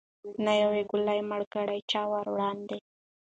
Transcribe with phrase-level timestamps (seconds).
[0.45, 2.79] نه یوه ګوله مړۍ کړه چا وروړاندي